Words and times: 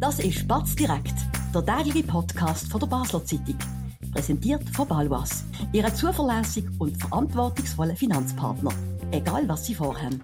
Das 0.00 0.20
ist 0.20 0.46
Batz 0.46 0.76
direkt, 0.76 1.14
der 1.52 1.66
tägliche 1.66 2.06
Podcast 2.06 2.70
von 2.70 2.78
der 2.78 2.86
Basler 2.86 3.24
Zeitung. 3.24 3.58
Präsentiert 4.12 4.62
von 4.70 4.86
Balwas, 4.86 5.44
Ihrem 5.72 5.92
zuverlässigen 5.92 6.72
und 6.78 6.96
verantwortungsvollen 6.96 7.96
Finanzpartner. 7.96 8.70
Egal 9.10 9.48
was 9.48 9.66
Sie 9.66 9.74
vorhaben. 9.74 10.22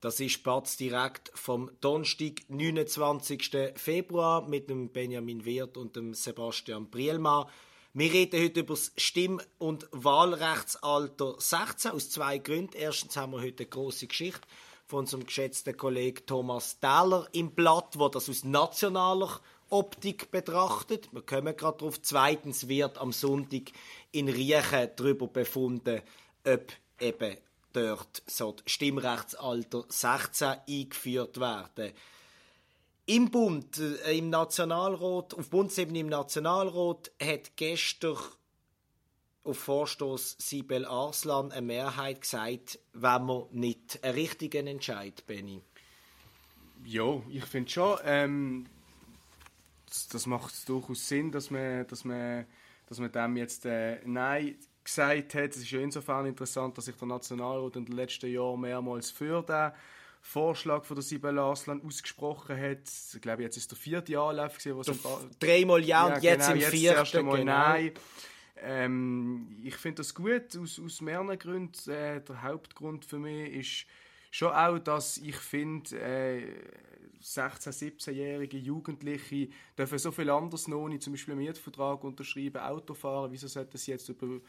Das 0.00 0.18
ist 0.18 0.42
Batz 0.42 0.76
direkt 0.76 1.30
vom 1.34 1.70
Donnerstag, 1.80 2.42
29. 2.48 3.74
Februar 3.76 4.48
mit 4.48 4.70
dem 4.70 4.90
Benjamin 4.90 5.44
Wirth 5.44 5.76
und 5.76 5.94
dem 5.94 6.14
Sebastian 6.14 6.90
Brielmann. 6.90 7.46
Wir 7.94 8.12
reden 8.12 8.42
heute 8.42 8.60
über 8.60 8.74
das 8.74 8.90
Stimm- 8.96 9.40
und 9.58 9.86
Wahlrechtsalter 9.92 11.36
16 11.38 11.92
aus 11.92 12.10
zwei 12.10 12.38
Gründen. 12.38 12.76
Erstens 12.76 13.16
haben 13.16 13.32
wir 13.32 13.40
heute 13.40 13.62
eine 13.62 13.70
große 13.70 14.08
Geschichte 14.08 14.48
von 14.92 15.00
unserem 15.00 15.24
geschätzten 15.24 15.74
Kollegen 15.74 16.26
Thomas 16.26 16.78
Thaler 16.78 17.26
im 17.32 17.52
Blatt, 17.52 17.94
wo 17.98 18.10
das 18.10 18.28
aus 18.28 18.44
nationaler 18.44 19.40
Optik 19.70 20.30
betrachtet. 20.30 21.08
Wir 21.12 21.22
kommen 21.22 21.56
gerade 21.56 21.78
darauf. 21.78 22.02
Zweitens 22.02 22.68
wird 22.68 22.98
am 22.98 23.10
Sonntag 23.10 23.72
in 24.10 24.28
Riechen 24.28 24.90
darüber 24.94 25.28
befunden, 25.28 26.02
ob 26.44 26.72
eben 27.00 27.38
dort 27.72 28.22
so 28.26 28.52
das 28.52 28.70
Stimmrechtsalter 28.70 29.86
16 29.88 30.56
eingeführt 30.68 31.40
werden. 31.40 31.94
Im 33.06 33.30
Bund, 33.30 33.78
äh, 33.78 34.18
im 34.18 34.28
Nationalrat, 34.28 35.32
auf 35.32 35.48
Bundesebene 35.48 36.00
im 36.00 36.08
Nationalrat 36.10 37.10
hat 37.18 37.56
gestern 37.56 38.18
auf 39.44 39.58
Vorstoß 39.58 40.36
Sibel 40.38 40.86
Arslan 40.86 41.52
eine 41.52 41.62
Mehrheit 41.62 42.20
gesagt, 42.20 42.78
wenn 42.92 43.24
man 43.24 43.44
nicht 43.50 44.02
einen 44.02 44.14
richtigen 44.14 44.66
Entscheid, 44.66 45.24
Benny. 45.26 45.62
Ja, 46.84 47.20
ich 47.30 47.44
finde 47.44 47.70
schon, 47.70 47.98
ähm, 48.04 48.66
das, 49.88 50.08
das, 50.08 50.26
macht 50.26 50.68
durchaus 50.68 51.08
Sinn, 51.08 51.30
dass 51.30 51.50
man, 51.50 51.86
dass 51.86 52.04
man, 52.04 52.46
dass 52.88 52.98
man 52.98 53.12
dem 53.12 53.36
jetzt 53.36 53.66
äh, 53.66 54.00
Nein 54.04 54.56
gesagt 54.84 55.34
hat. 55.34 55.50
Es 55.50 55.58
ist 55.58 55.70
ja 55.70 55.80
insofern 55.80 56.26
interessant, 56.26 56.76
dass 56.76 56.86
sich 56.86 56.96
der 56.96 57.08
Nationalrat 57.08 57.76
in 57.76 57.84
den 57.84 57.96
letzten 57.96 58.32
Jahren 58.32 58.60
mehrmals 58.60 59.10
für 59.10 59.42
den 59.42 59.72
Vorschlag 60.20 60.84
von 60.84 60.96
der 60.96 61.02
Sibel 61.02 61.38
Arslan 61.38 61.82
ausgesprochen 61.84 62.56
hat. 62.56 62.78
Ich 63.14 63.20
glaube, 63.20 63.42
jetzt 63.42 63.56
ist 63.56 63.70
der 63.70 63.78
vierte 63.78 64.18
Anlauf 64.18 64.56
gewesen, 64.58 64.76
wo 64.76 65.20
dreimal 65.40 65.84
ja, 65.84 66.06
und 66.06 66.22
jetzt 66.22 66.46
genau, 66.46 66.52
im 66.52 66.60
jetzt 66.60 66.70
vierten. 66.70 66.96
Das 66.96 67.12
erste 67.12 67.22
Mal 67.22 67.38
genau. 67.38 67.52
Nein. 67.52 67.92
Ähm, 68.62 69.56
ich 69.62 69.76
finde 69.76 69.96
das 69.96 70.14
gut, 70.14 70.56
aus, 70.56 70.80
aus 70.80 71.00
mehreren 71.00 71.38
Gründen. 71.38 71.90
Äh, 71.90 72.20
der 72.22 72.42
Hauptgrund 72.42 73.04
für 73.04 73.18
mich 73.18 73.52
ist 73.52 73.86
schon 74.30 74.52
auch, 74.52 74.78
dass 74.78 75.18
ich 75.18 75.36
finde, 75.36 75.98
äh, 76.00 76.46
16-, 77.20 77.70
17-jährige 77.70 78.58
Jugendliche 78.58 79.48
dürfen 79.78 79.98
so 79.98 80.10
viel 80.10 80.30
anders 80.30 80.66
noch 80.68 80.88
nicht, 80.88 81.02
zum 81.02 81.12
Beispiel 81.12 81.32
einen 81.34 81.44
Mietvertrag 81.44 82.02
unterschreiben, 82.02 82.58
Auto 82.58 82.94
fahren. 82.94 83.30
Wieso 83.30 83.46
sollte 83.46 83.78
sie 83.78 83.92
jetzt 83.92 84.08
über 84.08 84.40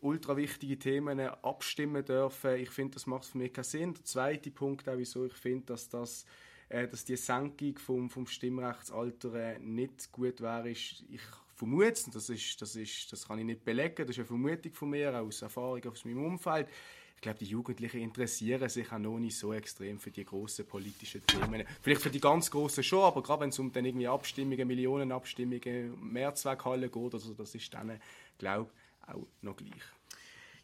ultra 0.00 0.36
wichtige 0.36 0.78
Themen 0.78 1.20
abstimmen 1.20 2.04
dürfen? 2.04 2.56
Ich 2.56 2.70
finde, 2.70 2.94
das 2.94 3.06
macht 3.06 3.24
für 3.24 3.38
mich 3.38 3.52
keinen 3.52 3.64
Sinn. 3.64 3.94
Der 3.94 4.04
zweite 4.04 4.50
Punkt, 4.50 4.88
auch 4.88 4.98
wieso 4.98 5.24
ich 5.24 5.34
finde, 5.34 5.66
dass 5.66 5.88
das 5.88 6.26
äh, 6.68 6.88
dass 6.88 7.04
die 7.04 7.16
Senkung 7.16 7.78
vom, 7.78 8.10
vom 8.10 8.26
Stimmrechtsalter 8.26 9.34
äh, 9.34 9.58
nicht 9.58 10.10
gut 10.10 10.40
wäre, 10.40 10.70
ist, 10.70 11.04
ich 11.08 11.22
vermute, 11.56 12.10
das, 12.12 12.28
ist, 12.28 12.60
das, 12.60 12.76
ist, 12.76 13.10
das 13.10 13.26
kann 13.26 13.38
ich 13.38 13.44
nicht 13.44 13.64
belegen, 13.64 14.06
das 14.06 14.10
ist 14.10 14.18
eine 14.18 14.26
Vermutung 14.26 14.72
von 14.72 14.90
mir, 14.90 15.14
aus 15.20 15.42
Erfahrung 15.42 15.82
aus 15.86 16.04
meinem 16.04 16.24
Umfeld. 16.24 16.68
Ich 17.16 17.22
glaube, 17.22 17.38
die 17.38 17.46
Jugendlichen 17.46 18.02
interessieren 18.02 18.68
sich 18.68 18.92
auch 18.92 18.98
noch 18.98 19.18
nicht 19.18 19.38
so 19.38 19.54
extrem 19.54 19.98
für 19.98 20.10
die 20.10 20.24
grossen 20.24 20.66
politischen 20.66 21.26
Themen. 21.26 21.64
Vielleicht 21.80 22.02
für 22.02 22.10
die 22.10 22.20
ganz 22.20 22.50
grossen 22.50 22.84
schon, 22.84 23.04
aber 23.04 23.22
gerade 23.22 23.40
wenn 23.40 23.48
es 23.48 23.58
um 23.58 23.72
dann 23.72 23.86
irgendwie 23.86 24.06
Abstimmungen, 24.06 24.68
Millionenabstimmungen, 24.68 26.12
Mehrzweckhallen 26.12 26.92
geht, 26.92 27.14
also 27.14 27.32
das 27.32 27.54
ist 27.54 27.72
dann, 27.72 27.98
glaube 28.36 28.70
ich, 28.70 29.14
auch 29.14 29.26
noch 29.40 29.56
gleich. 29.56 29.82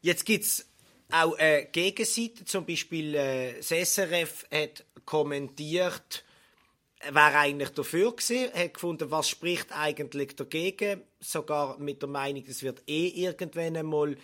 Jetzt 0.03 0.27
gibt 0.27 0.45
es 0.45 0.69
auch 1.11 1.39
eine 1.39 1.69
Gegenseite, 1.73 2.45
zum 2.45 2.67
Beispiel 2.67 3.15
äh, 3.15 3.63
SRF 3.63 4.47
hat 4.53 4.85
kommentiert, 5.07 6.25
wäre 7.11 7.39
eigentlich 7.39 7.71
dafür 7.71 8.13
gewesen, 8.13 8.53
hat 8.53 8.75
gefunden, 8.75 9.11
was 9.11 9.29
spricht 9.29 9.73
eigentlich 9.73 10.37
dagegen, 10.37 11.03
sogar 11.21 11.79
mit 11.79 12.03
der 12.03 12.09
Meinung, 12.09 12.45
es 12.47 12.63
wird 12.63 12.83
eh 12.87 13.09
irgendwann 13.09 13.77
einmal 13.77 14.17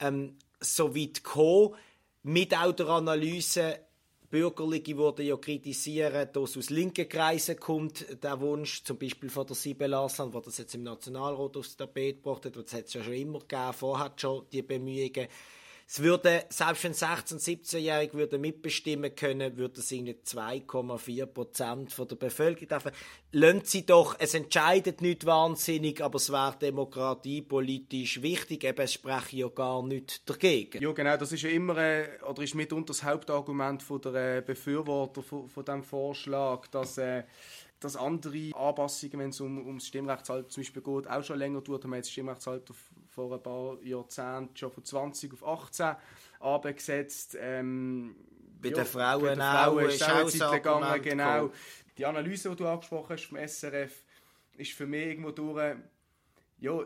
ähm, 0.00 0.36
so 0.60 0.96
weit 0.96 1.22
kommen, 1.22 1.74
mit 2.22 2.56
auch 2.56 2.72
der 2.72 2.88
Analyse, 2.88 3.80
Bürgerliche 4.30 4.96
wurden 4.96 5.24
ja 5.24 5.36
kritisieren, 5.36 6.28
dass 6.32 6.56
aus 6.56 6.70
linken 6.70 7.08
Kreisen 7.08 7.60
kommt 7.60 8.04
der 8.20 8.40
Wunsch, 8.40 8.82
zum 8.82 8.98
Beispiel 8.98 9.30
von 9.30 9.46
der 9.46 9.54
Sibel 9.54 9.94
Arslan, 9.94 10.32
der 10.32 10.40
das 10.40 10.58
jetzt 10.58 10.74
im 10.74 10.82
Nationalrat 10.82 11.56
aufs 11.56 11.76
Tapet 11.76 12.16
gebracht 12.16 12.46
hat, 12.46 12.56
das 12.56 12.72
hat 12.72 12.86
es 12.86 12.94
ja 12.94 13.04
schon 13.04 13.12
immer 13.12 13.38
gegeben, 13.38 13.72
vorher 13.72 14.12
schon 14.16 14.44
die 14.50 14.62
Bemühungen, 14.62 15.28
es 15.86 16.02
würde, 16.02 16.44
selbst 16.48 16.84
wenn 16.84 16.92
16-, 16.92 17.38
17-Jährige 17.38 18.14
würde 18.14 18.38
mitbestimmen 18.38 19.14
können, 19.14 19.56
würde 19.56 19.80
es 19.80 19.92
irgendwie 19.92 20.16
2,4 20.24 21.26
Prozent 21.26 21.98
der 21.98 22.16
Bevölkerung 22.16 22.68
treffen. 22.68 22.92
Lassen 23.32 23.62
Sie 23.64 23.84
doch, 23.84 24.16
es 24.18 24.34
entscheidet 24.34 25.02
nicht 25.02 25.26
wahnsinnig, 25.26 26.02
aber 26.02 26.16
es 26.16 26.32
wäre 26.32 26.56
demokratiepolitisch 26.60 28.22
wichtig, 28.22 28.64
eben, 28.64 28.80
es 28.80 28.94
spreche 28.94 29.36
ja 29.36 29.48
gar 29.48 29.82
nicht 29.82 30.28
dagegen. 30.28 30.82
Ja, 30.82 30.92
genau, 30.92 31.16
das 31.16 31.32
ist 31.32 31.42
ja 31.42 31.50
immer, 31.50 31.76
äh, 31.76 32.08
oder 32.28 32.42
ist 32.42 32.54
mitunter 32.54 32.88
das 32.88 33.02
Hauptargument 33.02 33.82
von 33.82 34.00
der 34.00 34.38
äh, 34.38 34.40
Befürworter 34.40 35.22
von, 35.22 35.48
von 35.48 35.64
diesem 35.64 35.82
Vorschlag, 35.82 36.66
dass 36.68 36.98
äh, 36.98 37.24
dass 37.84 37.96
andere 37.96 38.50
Anpassungen, 38.54 39.18
wenn 39.18 39.28
es 39.28 39.40
um, 39.40 39.66
ums 39.66 39.86
Stimmrechtsalter 39.86 40.48
zum 40.48 40.62
Beispiel 40.62 40.82
geht, 40.82 41.08
auch 41.08 41.22
schon 41.22 41.38
länger 41.38 41.60
dauert. 41.60 41.82
Wir 41.82 41.88
haben 41.88 41.94
jetzt 41.94 42.06
das 42.06 42.12
Stimmrechtsalter 42.12 42.74
vor 43.14 43.32
ein 43.32 43.42
paar 43.42 43.80
Jahrzehnten 43.82 44.56
schon 44.56 44.72
von 44.72 44.84
20 44.84 45.32
auf 45.32 45.46
18 45.46 45.96
abgesetzt. 46.40 47.36
Ähm, 47.40 48.16
bei 48.60 48.70
ja, 48.70 48.76
den 48.76 48.86
Frauen, 48.86 49.22
bei 49.22 49.28
den 49.30 49.38
Frauen 49.38 49.84
auch, 49.84 49.88
ist 49.88 50.02
auch 50.02 50.30
Zeit 50.30 50.62
gegangen, 50.62 51.02
genau. 51.02 51.50
Die 51.96 52.06
Analyse, 52.06 52.50
die 52.50 52.56
du 52.56 52.66
angesprochen 52.66 53.10
hast 53.10 53.26
vom 53.26 53.38
SRF, 53.38 53.92
ist 54.56 54.72
für 54.72 54.86
mich 54.86 55.06
irgendwo 55.06 55.30
durch, 55.30 55.76
ja, 56.58 56.80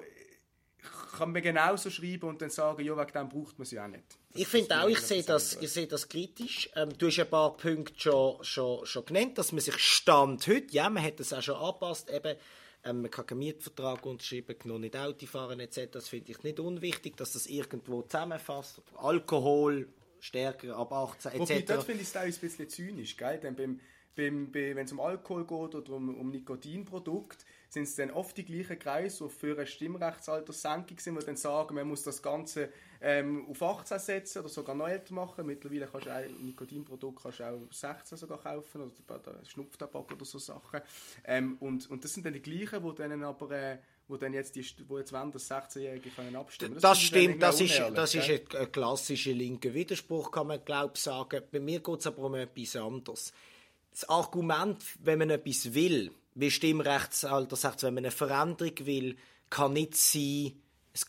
kann 1.16 1.32
man 1.32 1.42
genauso 1.42 1.90
schreiben 1.90 2.28
und 2.28 2.42
dann 2.42 2.50
sagen, 2.50 2.84
ja, 2.84 2.96
wegen 2.96 3.12
dem 3.12 3.28
braucht 3.28 3.58
man 3.58 3.66
sie 3.66 3.80
auch 3.80 3.88
nicht. 3.88 4.04
Das 4.32 4.42
ich 4.42 4.48
finde 4.48 4.80
auch, 4.80 4.88
ich 4.88 5.00
sehe 5.00 5.22
das, 5.22 5.54
ich 5.60 5.70
sehe 5.70 5.86
das 5.86 6.08
kritisch. 6.08 6.70
Ähm, 6.76 6.96
du 6.96 7.06
hast 7.08 7.18
ein 7.18 7.28
paar 7.28 7.56
Punkte 7.56 7.98
schon, 7.98 8.44
schon, 8.44 8.86
schon 8.86 9.04
genannt, 9.04 9.38
dass 9.38 9.52
man 9.52 9.60
sich 9.60 9.78
Stand 9.78 10.46
heute, 10.46 10.72
ja, 10.72 10.88
man 10.88 11.02
hat 11.02 11.18
das 11.18 11.32
auch 11.32 11.42
schon 11.42 11.56
angepasst, 11.56 12.10
eben, 12.10 12.36
ähm, 12.88 13.03
man 13.03 13.10
kann 13.10 13.26
keinen 13.26 13.38
Mietvertrag 13.38 14.04
unterschreiben, 14.06 14.56
noch 14.65 14.78
nicht 14.78 14.97
Auto 14.97 15.26
fahren 15.26 15.60
etc. 15.60 15.88
Das 15.93 16.09
finde 16.09 16.32
ich 16.32 16.43
nicht 16.43 16.60
unwichtig, 16.60 17.16
dass 17.16 17.32
das 17.32 17.47
irgendwo 17.47 18.03
zusammenfasst. 18.03 18.82
Alkohol, 18.97 19.88
stärker 20.21 20.76
ab 20.76 20.93
18 20.93 21.32
etc. 21.32 21.41
Wobei, 21.41 21.60
dort 21.62 21.84
finde 21.84 22.03
ich 22.03 22.09
es 22.09 22.16
ein 22.16 22.34
bisschen 22.34 22.69
zynisch, 22.69 23.16
gell? 23.16 23.38
Denn 23.38 23.54
beim, 23.54 23.81
beim, 24.16 24.50
bei, 24.50 24.75
wenn 24.75 24.84
es 24.84 24.93
um 24.93 25.00
Alkohol 25.00 25.47
geht 25.47 25.75
oder 25.75 25.93
um, 25.93 26.15
um 26.15 26.31
Nikotinprodukte, 26.31 27.44
sind 27.68 27.82
es 27.82 27.96
dann 27.96 28.10
oft 28.10 28.36
die 28.36 28.44
gleichen 28.44 28.78
Kreise, 28.78 29.24
die 29.24 29.30
für 29.30 29.56
eine 29.56 29.66
Stimmrechtsaltersenkung 29.66 30.98
sind, 30.98 31.20
die 31.20 31.26
dann 31.26 31.36
sagen, 31.36 31.74
man 31.74 31.86
muss 31.86 32.02
das 32.02 32.22
Ganze 32.22 32.70
ähm, 33.00 33.46
auf 33.48 33.62
18 33.62 33.98
setzen 33.98 34.38
oder 34.40 34.48
sogar 34.48 34.74
noch 34.74 34.88
älter 34.88 35.14
machen. 35.14 35.46
Mittlerweile 35.46 35.86
kannst 35.86 36.06
du 36.06 36.10
auch 36.10 37.22
kannst 37.22 37.40
du 37.40 37.44
auch 37.44 37.60
16 37.70 38.18
sogar 38.18 38.38
kaufen 38.38 38.82
oder 38.82 39.44
Schnupftabak 39.44 40.12
oder 40.12 40.24
so 40.24 40.38
Sachen. 40.38 40.80
Ähm, 41.24 41.56
und, 41.60 41.90
und 41.90 42.02
das 42.04 42.14
sind 42.14 42.24
dann 42.24 42.32
die 42.32 42.42
gleichen, 42.42 42.82
die 42.82 42.94
dann 42.94 43.22
aber 43.22 43.50
äh, 43.50 43.78
wo 44.08 44.16
dann 44.16 44.32
jetzt 44.32 44.56
die, 44.56 44.64
wo 44.88 44.98
jetzt 44.98 45.12
wollen, 45.12 45.30
dass 45.30 45.50
16-Jährige 45.50 46.08
können 46.10 46.34
abstimmen. 46.34 46.74
Das, 46.74 46.82
das 46.82 47.00
stimmt, 47.02 47.42
das 47.42 47.60
ist, 47.60 47.78
das 47.94 48.14
ist 48.14 48.30
ein, 48.30 48.40
ein 48.56 48.72
klassischer 48.72 49.32
linker 49.32 49.74
Widerspruch, 49.74 50.30
kann 50.30 50.46
man 50.46 50.64
glaube 50.64 50.98
sagen. 50.98 51.42
Bei 51.52 51.60
mir 51.60 51.80
geht 51.80 52.00
es 52.00 52.06
aber 52.06 52.22
um 52.22 52.34
etwas 52.34 52.76
anderes. 52.76 53.32
Das 53.90 54.08
Argument, 54.08 54.82
wenn 55.00 55.19
man 55.19 55.31
etwas 55.31 55.75
will, 55.75 56.10
wie 56.38 56.52
Stimmrechtsalter 56.52 57.56
sagt, 57.56 57.82
wenn 57.82 57.94
man 57.94 58.05
eine 58.05 58.12
Veränderung 58.12 58.87
will, 58.87 59.17
kann 59.50 59.73
nicht 59.73 59.96
sein, 59.96 60.52
es, 60.93 61.05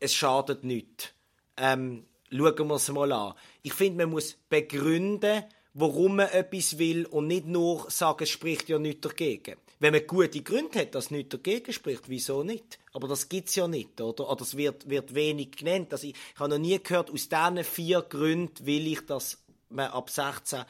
es 0.00 0.12
schadet 0.12 0.64
nicht. 0.64 1.14
Ähm, 1.56 2.06
schauen 2.28 2.68
wir 2.68 2.74
es 2.74 2.88
mal 2.88 3.12
an. 3.12 3.34
Ich 3.62 3.72
finde, 3.72 4.04
man 4.04 4.10
muss 4.10 4.36
begründen, 4.48 5.44
warum 5.74 6.16
man 6.16 6.28
etwas 6.30 6.78
will 6.78 7.06
und 7.06 7.28
nicht 7.28 7.46
nur 7.46 7.88
sagen, 7.88 8.24
es 8.24 8.30
spricht 8.30 8.68
ja 8.68 8.80
nichts 8.80 9.02
dagegen. 9.02 9.56
Wenn 9.78 9.92
man 9.92 10.06
gute 10.08 10.42
Gründe 10.42 10.80
hat, 10.80 10.94
dass 10.96 11.12
nichts 11.12 11.30
dagegen 11.30 11.72
spricht, 11.72 12.08
wieso 12.08 12.42
nicht? 12.42 12.80
Aber 12.92 13.06
das 13.06 13.28
gibt 13.28 13.50
es 13.50 13.54
ja 13.54 13.68
nicht, 13.68 14.00
oder? 14.00 14.28
Oder 14.28 14.42
es 14.42 14.56
wird, 14.56 14.88
wird 14.88 15.14
wenig 15.14 15.52
genannt. 15.52 15.92
Also 15.92 16.08
ich, 16.08 16.14
ich 16.14 16.40
habe 16.40 16.50
noch 16.50 16.58
nie 16.58 16.80
gehört, 16.82 17.10
aus 17.12 17.28
diesen 17.28 17.62
vier 17.62 18.02
Gründen 18.02 18.66
will 18.66 18.88
ich, 18.88 19.06
dass 19.06 19.38
man 19.68 19.90
ab 19.90 20.10
16 20.10 20.64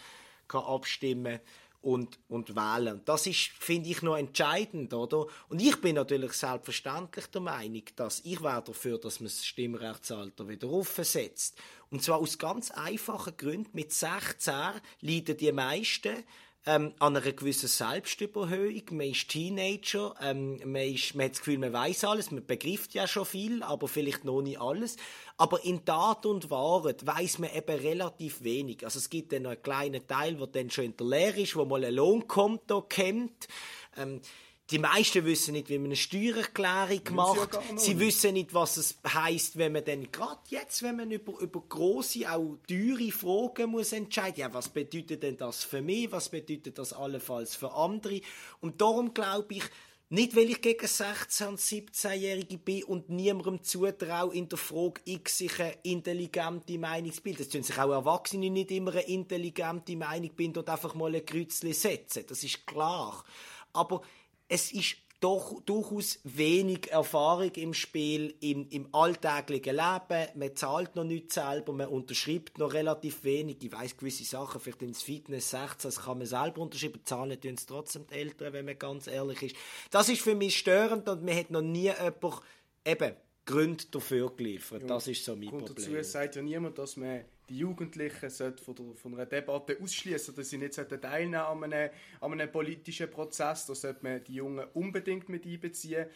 kann 0.47 0.65
abstimmen 0.65 1.41
und, 1.85 2.19
und 2.29 2.57
wählen. 2.57 3.03
Das 3.05 3.27
ist, 3.27 3.51
finde 3.59 3.91
ich, 3.91 4.01
noch 4.01 4.17
entscheidend, 4.17 4.95
oder? 4.95 5.27
Und 5.49 5.61
ich 5.61 5.79
bin 5.81 5.97
natürlich 5.97 6.33
selbstverständlich 6.33 7.27
der 7.27 7.43
Meinung, 7.43 7.83
dass 7.97 8.23
ich 8.25 8.43
wäre 8.43 8.63
dafür, 8.65 8.99
dass 8.99 9.21
man 9.21 9.27
das 9.27 9.45
Stimmrechtsalter 9.45 10.49
wieder 10.49 10.67
aufsetzt. 10.69 11.57
Und 11.91 12.03
zwar 12.03 12.19
aus 12.19 12.39
ganz 12.39 12.71
einfachen 12.71 13.37
Gründen. 13.37 13.71
Mit 13.75 13.93
16 13.93 14.55
leiden 15.03 15.37
die 15.37 15.53
meisten 15.53 16.25
ähm, 16.67 16.95
an 16.99 17.17
einer 17.17 17.33
gewissen 17.33 17.69
Selbstüberhöhung. 17.69 18.83
Man 18.93 19.09
ist 19.09 19.29
Teenager, 19.29 20.15
ähm, 20.21 20.61
man, 20.65 20.83
ist, 20.83 21.15
man 21.15 21.27
hat 21.27 21.33
das 21.33 21.39
Gefühl, 21.39 21.59
man 21.59 21.73
weiß 21.73 22.05
alles, 22.05 22.31
man 22.31 22.45
begreift 22.45 22.95
ja 22.95 23.07
schon 23.07 23.27
viel, 23.27 23.63
aber 23.63 23.89
vielleicht 23.89 24.25
noch 24.25 24.43
nicht 24.43 24.61
alles. 24.61 24.97
Aber 25.37 25.65
in 25.65 25.85
Tat 25.85 26.27
und 26.27 26.51
Wahrheit 26.51 27.07
weiß 27.07 27.39
man 27.41 27.55
eben 27.55 27.79
relativ 27.79 28.43
wenig. 28.43 28.85
Also 28.85 28.99
es 28.99 29.11
gibt 29.11 29.33
dann 29.33 29.43
noch 29.43 29.51
einen 29.51 29.63
kleinen 29.63 30.07
Teil, 30.07 30.37
der 30.37 30.47
dann 30.47 30.71
schon 30.71 30.85
in 30.85 30.97
der 30.97 31.07
Lehre 31.07 31.41
ist, 31.41 31.57
wo 31.57 31.65
mal 31.65 31.85
ein 31.85 31.95
Lohnkonto 31.95 32.83
kennt. 32.83 33.49
Ähm, 33.97 34.21
die 34.71 34.79
meisten 34.79 35.25
wissen 35.27 35.53
nicht, 35.53 35.69
wie 35.69 35.79
man 35.79 35.87
eine 35.87 35.97
Steuererklärung 35.97 37.03
macht. 37.11 37.55
Ja 37.55 37.61
Sie 37.77 37.99
wissen 37.99 38.35
nicht, 38.35 38.55
was 38.55 38.79
es 38.79 38.99
heißt, 39.07 39.59
wenn 39.59 39.73
man 39.73 39.85
dann 39.85 40.11
gerade 40.11 40.41
jetzt, 40.49 40.83
wenn 40.83 40.97
man 40.97 41.11
über, 41.11 41.39
über 41.41 41.61
große, 41.61 42.31
auch 42.31 42.57
teure 42.67 43.13
Fragen 43.13 43.71
muss 43.71 43.93
entscheiden, 43.93 44.41
ja, 44.41 44.55
was 44.55 44.71
bedeutet 44.71 45.23
denn 45.23 45.37
das 45.37 45.65
für 45.65 45.83
mich, 45.83 46.11
was 46.13 46.31
bedeutet 46.31 46.79
das 46.79 46.95
allenfalls 46.95 47.55
für 47.55 47.73
andere? 47.75 48.23
Und 48.61 48.81
darum 48.81 49.13
glaube 49.13 49.55
ich, 49.55 49.65
nicht, 50.11 50.37
weil 50.37 50.51
ich 50.51 50.61
gegen 50.61 50.87
16- 50.87 51.49
und 51.49 51.59
17-Jährige 51.59 52.59
bin 52.59 52.85
und 52.85 53.09
niemandem 53.09 53.63
zutraue, 53.63 54.35
in 54.35 54.49
der 54.49 54.59
Frage 54.59 55.01
X 55.07 55.39
sich 55.39 55.59
eine 55.61 55.77
intelligente 55.83 56.79
Meinung 56.79 57.13
zu 57.13 57.23
bilden. 57.23 57.43
Es 57.43 57.49
tun 57.49 57.63
sich 57.63 57.79
auch 57.79 57.91
Erwachsene 57.91 58.49
nicht 58.49 58.71
immer 58.71 58.93
eine 58.93 59.03
intelligente 59.09 59.97
Meinung 59.97 60.31
bilden 60.35 60.59
und 60.59 60.69
einfach 60.69 60.95
mal 60.95 61.15
ein 61.15 61.25
Kreuzchen 61.25 61.73
setzen. 61.73 62.25
Das 62.29 62.45
ist 62.45 62.67
klar. 62.67 63.25
Aber 63.73 64.03
es 64.49 64.73
ist 64.73 64.97
doch 65.21 65.63
durchaus 65.63 66.21
wenig 66.25 66.91
Erfahrung 66.91 67.51
im 67.55 67.73
Spiel, 67.73 68.35
im, 68.41 68.69
im 68.69 68.95
alltäglichen 68.95 69.77
Leben. 69.77 70.29
Man 70.35 70.55
zahlt 70.55 70.97
noch 70.97 71.05
nicht 71.05 71.33
selber, 71.33 71.73
man 71.73 71.89
unterschreibt 71.89 72.59
noch 72.59 72.75
relativ 72.75 73.25
wenig. 73.25 73.57
Ich 73.63 73.73
weiß 73.73 73.97
gewisse 73.97 74.25
Sachen, 74.25 74.61
vielleicht 74.61 74.83
ins 74.83 75.03
Fitness 75.03 75.49
16, 75.51 75.89
das 75.89 76.03
kann 76.03 76.19
man 76.19 76.27
selber 76.27 76.61
unterschreiben, 76.61 77.01
zahlen 77.05 77.41
tun 77.41 77.55
es 77.55 77.65
trotzdem 77.65 78.07
die 78.07 78.15
Eltern, 78.17 78.53
wenn 78.53 78.67
man 78.67 78.79
ganz 78.79 79.07
ehrlich 79.07 79.43
ist. 79.43 79.57
Das 79.91 80.11
ist 80.11 80.21
für 80.21 80.35
mich 80.35 80.59
störend 80.59 81.09
und 81.09 81.25
man 81.25 81.35
hat 81.35 81.51
noch 81.51 81.63
nie 81.63 81.85
jemand, 81.85 82.43
eben, 82.85 83.17
Gründe 83.47 83.85
dafür 83.91 84.31
geliefert. 84.35 84.83
Ja, 84.83 84.89
das 84.89 85.07
ist 85.09 85.25
so 85.25 85.37
mein 85.37 85.51
Problem. 85.51 85.95
Dazu 85.95 86.03
sagt 86.03 86.37
ja 86.37 86.43
niemand, 86.43 86.79
dass 86.79 86.97
man 86.97 87.25
die 87.49 87.59
Jugendlichen 87.59 88.31
von, 88.31 88.75
der, 88.75 88.95
von 88.95 89.15
einer 89.15 89.27
Debatte 89.27 89.79
ausschließen, 89.81 90.35
dass 90.35 90.51
sie 90.51 90.59
nicht 90.59 90.75
teilnehmen 90.75 91.35
an 91.35 91.65
einem, 91.65 91.91
an 92.21 92.33
einem 92.33 92.51
politischen 92.51 93.11
Prozess. 93.11 93.67
Da 93.67 93.75
sollte 93.75 94.03
man 94.03 94.25
die 94.25 94.35
Jungen 94.35 94.67
unbedingt 94.75 95.29
mit 95.29 95.47
einbeziehen. 95.47 96.07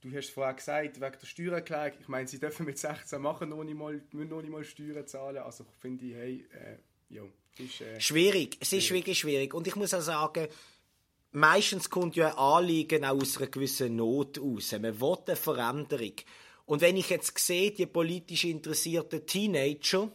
Du 0.00 0.10
hast 0.16 0.30
vorher 0.30 0.54
gesagt, 0.54 1.00
wegen 1.00 1.18
der 1.20 1.26
Steuererklärung, 1.26 1.98
ich 2.00 2.08
meine, 2.08 2.26
sie 2.26 2.40
dürfen 2.40 2.66
mit 2.66 2.76
16 2.76 3.22
machen, 3.22 3.50
noch 3.50 3.62
nicht 3.62 3.76
mal, 3.76 4.02
müssen 4.12 4.30
noch 4.30 4.42
nicht 4.42 4.50
mal 4.50 4.64
Steuern 4.64 5.06
zahlen. 5.06 5.38
Also 5.38 5.64
finde 5.78 6.04
ich, 6.04 6.14
hey, 6.14 6.46
äh, 6.52 7.14
ja, 7.14 7.22
ist, 7.58 7.80
äh, 7.80 8.00
schwierig. 8.00 8.56
Es 8.58 8.72
ist 8.72 8.90
wirklich 8.90 9.20
schwierig. 9.20 9.54
Und 9.54 9.68
ich 9.68 9.76
muss 9.76 9.94
auch 9.94 10.00
sagen, 10.00 10.48
meistens 11.30 11.88
kommt 11.88 12.16
ja 12.16 12.30
ein 12.30 12.38
Anliegen 12.38 13.04
auch 13.04 13.20
aus 13.20 13.36
einer 13.36 13.46
gewissen 13.46 13.94
Not 13.94 14.40
aus. 14.40 14.72
Man 14.72 15.00
will 15.00 15.18
eine 15.26 15.36
Veränderung. 15.36 16.14
Und 16.66 16.80
wenn 16.80 16.96
ich 16.96 17.10
jetzt 17.10 17.38
sehe, 17.38 17.70
die 17.70 17.86
politisch 17.86 18.44
interessierten 18.44 19.26
Teenager, 19.26 20.10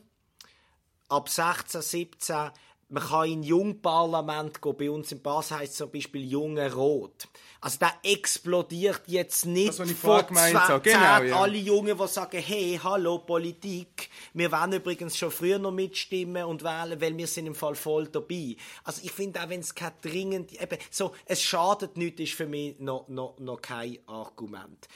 ab 1.10 1.30
16, 1.30 1.82
17, 1.82 2.52
man 2.90 3.04
kann 3.04 3.30
in 3.30 3.44
Jungparlament 3.44 4.62
gehen, 4.62 4.78
bei 4.78 4.90
uns 4.90 5.12
in 5.12 5.22
Basel 5.22 5.58
heisst 5.58 5.74
es 5.74 5.78
zum 5.80 5.92
Beispiel 5.92 6.24
Junge 6.24 6.74
Rot. 6.74 7.28
Also 7.60 7.80
der 7.80 7.94
explodiert 8.04 9.02
jetzt 9.08 9.46
nicht 9.46 9.70
das, 9.70 9.78
von 9.78 9.88
zwei, 9.88 10.22
genau, 10.22 11.24
ja. 11.24 11.36
alle 11.36 11.58
Jungen, 11.58 11.98
die 11.98 12.08
sagen, 12.08 12.42
hey, 12.42 12.80
hallo 12.82 13.20
Politik, 13.20 14.10
wir 14.34 14.52
wollen 14.54 14.74
übrigens 14.74 15.18
schon 15.18 15.32
früher 15.32 15.60
noch 15.60 15.72
mitstimmen 15.72 16.46
und 16.46 16.64
wählen, 16.64 17.02
weil 17.02 17.18
wir 17.18 17.28
sind 17.28 17.48
im 17.48 17.56
Fall 17.56 17.76
voll 17.76 18.08
dabei. 18.08 18.56
Also 18.86 19.02
ich 19.04 19.12
finde 19.12 19.44
auch, 19.44 19.50
wenn 19.50 19.60
es 19.60 19.76
kein 19.76 19.92
dringend, 20.02 20.54
eben, 20.54 20.78
so, 20.90 21.14
es 21.26 21.42
schadet 21.42 21.98
nicht, 21.98 22.22
ist 22.22 22.34
für 22.34 22.48
mich 22.48 22.80
noch, 22.80 23.10
noch, 23.10 23.38
noch 23.40 23.62
kein 23.62 23.98
Argument. 24.08 24.88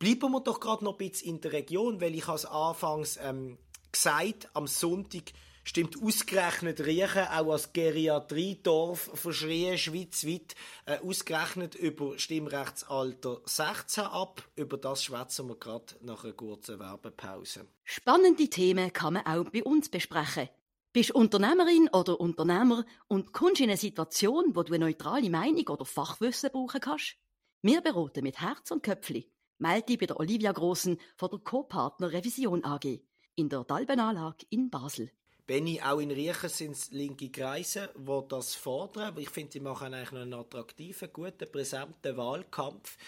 Bleiben 0.00 0.32
wir 0.32 0.40
doch 0.40 0.58
gerade 0.58 0.84
noch 0.84 0.98
ein 0.98 0.98
bisschen 0.98 1.36
in 1.36 1.40
der 1.40 1.52
Region, 1.52 2.00
weil 2.00 2.16
ich 2.16 2.26
als 2.26 2.46
anfangs 2.46 3.16
ähm, 3.22 3.58
gesagt, 3.92 4.48
am 4.54 4.66
Sonntag 4.66 5.32
stimmt 5.68 6.02
ausgerechnet 6.02 6.80
Riechen 6.80 7.26
auch 7.26 7.52
als 7.52 7.74
Geriatriedorf 7.74 9.10
verschrien 9.12 9.76
schweizweit 9.76 10.54
äh, 10.86 10.98
ausgerechnet 11.00 11.74
über 11.74 12.18
Stimmrechtsalter 12.18 13.42
16 13.44 14.04
ab. 14.04 14.42
Über 14.56 14.78
das 14.78 15.04
schwätzen 15.04 15.46
wir 15.46 15.56
gerade 15.56 15.94
nach 16.00 16.24
einer 16.24 16.32
kurzen 16.32 16.78
Werbepause. 16.78 17.66
Spannende 17.84 18.48
Themen 18.48 18.94
kann 18.94 19.12
man 19.12 19.26
auch 19.26 19.50
bei 19.50 19.62
uns 19.62 19.90
besprechen. 19.90 20.48
Bist 20.94 21.10
Unternehmerin 21.10 21.90
oder 21.92 22.18
Unternehmer 22.18 22.86
und 23.06 23.34
kommst 23.34 23.60
in 23.60 23.68
eine 23.68 23.76
Situation, 23.76 24.56
wo 24.56 24.62
du 24.62 24.72
eine 24.72 24.86
neutrale 24.86 25.28
Meinung 25.28 25.68
oder 25.68 25.84
Fachwissen 25.84 26.48
brauchen 26.50 26.80
kannst? 26.80 27.16
Wir 27.60 27.82
beraten 27.82 28.24
mit 28.24 28.40
Herz 28.40 28.70
und 28.70 28.82
Köpfli. 28.82 29.30
Melde 29.58 29.84
dich 29.84 29.98
bei 29.98 30.06
der 30.06 30.18
Olivia 30.18 30.52
Grossen 30.52 30.98
von 31.16 31.28
der 31.28 31.40
Co-Partner 31.40 32.10
Revision 32.10 32.64
AG 32.64 33.00
in 33.34 33.50
der 33.50 33.64
Dalbenanlage 33.64 34.46
in 34.48 34.70
Basel. 34.70 35.10
Benny, 35.48 35.80
auch 35.80 35.98
in 35.98 36.10
Riechen 36.10 36.50
sind 36.50 36.72
es 36.72 36.90
linke 36.90 37.30
Kreise, 37.30 37.88
die 37.96 38.20
das 38.28 38.54
fordern. 38.54 39.04
Aber 39.04 39.20
ich 39.22 39.30
finde, 39.30 39.52
sie 39.52 39.60
machen 39.60 39.94
eigentlich 39.94 40.12
einen 40.12 40.34
attraktiven, 40.34 41.08
guten, 41.10 41.50
präsenten 41.50 42.18
Wahlkampf. 42.18 42.98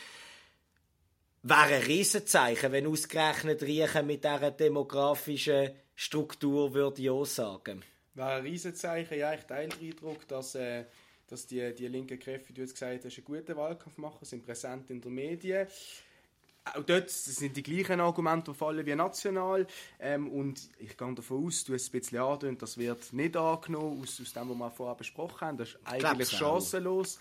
Wäre 1.42 1.74
ein 1.74 1.82
Riesenzeichen, 1.82 2.72
wenn 2.72 2.86
ausgerechnet 2.86 3.62
Riechen 3.62 4.06
mit 4.06 4.24
dieser 4.24 4.52
demografischen 4.52 5.72
Struktur 5.94 6.72
würde 6.72 7.12
auch 7.12 7.26
sagen. 7.26 7.84
Wäre 8.14 8.36
ein 8.36 8.42
Riesenzeichen, 8.42 9.18
ja, 9.18 9.34
ich 9.34 9.42
teile 9.42 9.68
den 9.68 9.90
Eindruck, 9.90 10.26
dass, 10.26 10.54
äh, 10.54 10.86
dass 11.28 11.46
die, 11.46 11.74
die 11.74 11.88
linken 11.88 12.18
Kräfte, 12.18 12.48
wie 12.48 12.54
du 12.54 12.62
jetzt 12.62 12.72
gesagt 12.72 13.04
hast, 13.04 13.18
einen 13.18 13.24
guten 13.26 13.54
Wahlkampf 13.54 13.98
machen, 13.98 14.24
sind 14.24 14.46
präsent 14.46 14.88
in 14.88 15.02
den 15.02 15.12
Medien 15.12 15.68
auch 16.64 16.84
dort 16.84 17.10
sind 17.10 17.56
die 17.56 17.62
gleichen 17.62 18.00
Argumente 18.00 18.54
fallen 18.54 18.84
wie 18.84 18.94
national. 18.94 19.66
Ähm, 19.98 20.28
und 20.28 20.68
ich 20.78 20.96
gehe 20.96 21.14
davon 21.14 21.46
aus, 21.46 21.64
du 21.64 21.74
hast 21.74 21.82
es 21.82 21.88
ein 21.88 22.00
bisschen 22.00 22.18
angedeutet, 22.18 22.62
das 22.62 22.78
wird 22.78 23.12
nicht 23.12 23.36
angenommen, 23.36 24.00
aus, 24.02 24.20
aus 24.20 24.32
dem, 24.32 24.50
was 24.50 24.56
wir 24.56 24.70
vorher 24.70 24.96
besprochen 24.96 25.40
haben. 25.46 25.58
Das 25.58 25.70
ist 25.70 25.78
eigentlich 25.84 26.30
chancenlos. 26.30 27.18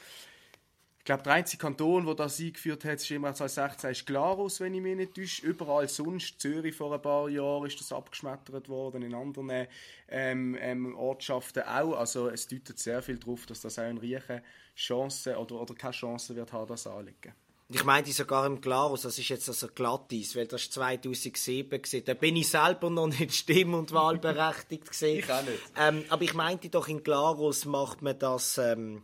Ich 0.99 1.05
glaube, 1.05 1.23
der 1.23 1.33
einzige 1.33 1.61
Kanton, 1.61 2.05
der 2.05 2.13
das 2.13 2.39
eingeführt 2.39 2.85
hat, 2.85 2.95
ist 2.95 3.09
immer 3.09 3.33
2016, 3.33 3.89
ist 3.91 4.05
Glarus, 4.05 4.59
wenn 4.59 4.75
ich 4.75 4.81
mich 4.81 4.95
nicht 4.95 5.15
täusche. 5.15 5.47
Überall 5.47 5.87
sonst, 5.87 6.39
Zürich 6.39 6.75
vor 6.75 6.93
ein 6.93 7.01
paar 7.01 7.29
Jahren, 7.29 7.65
ist 7.65 7.79
das 7.79 7.91
abgeschmettert 7.91 8.69
worden, 8.69 9.01
in 9.01 9.15
anderen 9.15 9.67
ähm, 10.09 10.55
ähm, 10.59 10.95
Ortschaften 10.95 11.63
auch. 11.63 11.93
Also 11.93 12.29
es 12.29 12.47
deutet 12.47 12.77
sehr 12.77 13.01
viel 13.01 13.17
darauf, 13.17 13.47
dass 13.47 13.61
das 13.61 13.79
auch 13.79 13.89
in 13.89 13.97
Riechen 13.97 14.41
Chancen 14.75 15.35
oder, 15.35 15.61
oder 15.61 15.73
keine 15.73 15.93
Chance 15.93 16.35
wird 16.35 16.53
haben, 16.53 16.67
das 16.67 16.85
anlegen. 16.85 17.33
Ich 17.71 17.83
meinte 17.83 18.11
sogar 18.11 18.47
im 18.47 18.61
Glarus, 18.61 19.03
das 19.03 19.19
ist 19.19 19.29
jetzt 19.29 19.47
also 19.47 19.67
Glattis, 19.67 20.35
weil 20.35 20.47
das 20.47 20.71
2007 20.71 21.71
war. 21.71 22.01
Da 22.01 22.13
bin 22.15 22.35
ich 22.35 22.49
selber 22.49 22.89
noch 22.89 23.07
nicht 23.07 23.31
stimm- 23.31 23.75
und 23.75 23.91
wahlberechtigt 23.91 24.87
gesehen. 24.89 25.19
ich 25.19 25.31
auch 25.31 25.43
nicht. 25.43 25.61
Ähm, 25.77 26.03
aber 26.09 26.23
ich 26.23 26.33
meinte 26.33 26.69
doch, 26.69 26.87
in 26.87 27.03
Glarus 27.03 27.65
macht 27.65 28.01
man 28.01 28.17
das 28.17 28.57
ähm, 28.57 29.03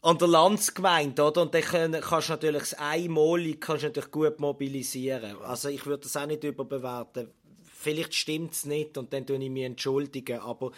an 0.00 0.18
der 0.18 0.26
Landsgemeinde, 0.26 1.22
oder? 1.22 1.42
Und 1.42 1.54
dann 1.54 1.62
kannst 1.62 2.28
du 2.28 2.32
natürlich 2.32 2.62
das 2.62 2.74
einmalig 2.74 3.60
kannst 3.60 3.84
du 3.84 3.86
natürlich 3.86 4.10
gut 4.10 4.40
mobilisieren. 4.40 5.36
Also 5.42 5.68
ich 5.68 5.86
würde 5.86 6.02
das 6.02 6.16
auch 6.16 6.26
nicht 6.26 6.42
überbewerten. 6.42 7.30
Vielleicht 7.72 8.14
stimmt 8.14 8.52
es 8.52 8.64
nicht 8.64 8.98
und 8.98 9.12
dann 9.12 9.26
tue 9.26 9.36
ich 9.36 9.50
mich 9.50 9.64
entschuldigen, 9.64 10.40
aber 10.40 10.72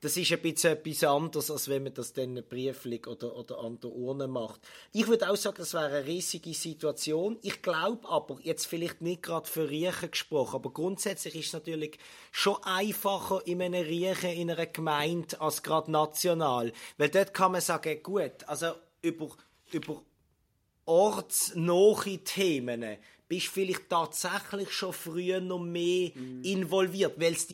das 0.00 0.16
ist 0.16 0.30
ein 0.30 0.40
bisschen 0.40 0.72
etwas 0.72 1.04
anderes, 1.04 1.50
als 1.50 1.68
wenn 1.68 1.84
man 1.84 1.94
das 1.94 2.12
dann 2.12 2.42
brieflich 2.48 3.06
oder, 3.06 3.34
oder 3.34 3.58
an 3.60 3.80
der 3.80 3.90
Urne 3.90 4.28
macht. 4.28 4.60
Ich 4.92 5.06
würde 5.06 5.30
auch 5.30 5.36
sagen, 5.36 5.56
das 5.58 5.72
wäre 5.74 5.86
eine 5.86 6.06
riesige 6.06 6.52
Situation. 6.52 7.38
Ich 7.42 7.62
glaube 7.62 8.08
aber, 8.08 8.38
jetzt 8.42 8.66
vielleicht 8.66 9.00
nicht 9.00 9.22
gerade 9.22 9.48
für 9.48 9.70
Riechen 9.70 10.10
gesprochen, 10.10 10.56
aber 10.56 10.70
grundsätzlich 10.70 11.34
ist 11.34 11.46
es 11.46 11.52
natürlich 11.54 11.98
schon 12.30 12.62
einfacher 12.62 13.40
in 13.46 13.62
einem 13.62 13.84
Riechen, 13.84 14.30
in 14.30 14.50
einer 14.50 14.66
Gemeinde, 14.66 15.40
als 15.40 15.62
gerade 15.62 15.90
national. 15.90 16.72
Weil 16.98 17.08
dort 17.08 17.32
kann 17.32 17.52
man 17.52 17.62
sagen, 17.62 18.02
gut, 18.02 18.44
also 18.46 18.72
über, 19.00 19.30
über 19.72 20.02
ortsnahe 20.84 22.18
Themen 22.18 22.98
bist 23.28 23.46
du 23.48 23.50
vielleicht 23.50 23.88
tatsächlich 23.88 24.70
schon 24.70 24.92
früher 24.92 25.40
noch 25.40 25.58
mehr 25.58 26.10
mm. 26.14 26.42
involviert, 26.44 27.18
weil 27.18 27.32
es 27.32 27.48